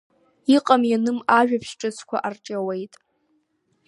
[0.55, 2.93] Иҟам-ианым ажәабжь ҿыцқәа арҿиауеит.